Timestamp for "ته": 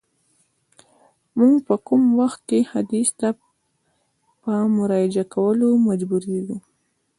3.19-3.29